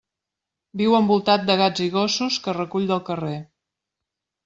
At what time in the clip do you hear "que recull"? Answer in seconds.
2.49-2.91